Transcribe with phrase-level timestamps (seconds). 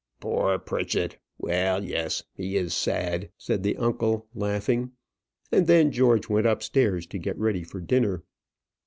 [0.19, 1.19] "Poor Pritchett!
[1.37, 4.93] well; yes, he is sad," said the uncle, laughing;
[5.51, 8.23] and then George went upstairs to get ready for dinner.